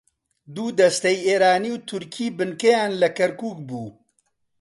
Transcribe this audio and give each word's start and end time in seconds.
دوو 0.53 0.67
دەستەی 0.79 1.17
ئێرانی 1.27 1.71
و 1.75 1.81
تورکی 1.89 2.27
بنکەیان 2.37 2.91
لە 3.01 3.09
کەرکووک 3.17 3.57
بوو 3.67 3.87